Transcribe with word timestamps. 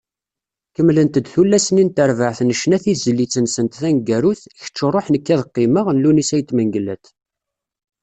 Kemmlent-d 0.75 1.25
tullas-nni 1.33 1.83
n 1.85 1.89
terbaɛt 1.95 2.39
n 2.43 2.55
ccna 2.59 2.77
tizlit-nsent 2.83 3.75
taneggarut 3.81 4.41
“Kečč 4.59 4.77
ruḥ, 4.93 5.05
nekk 5.09 5.27
ad 5.33 5.41
qqimeɣ” 5.49 5.85
n 5.91 6.01
Lewnis 6.03 6.31
At 6.37 6.49
Mengellat. 6.55 7.05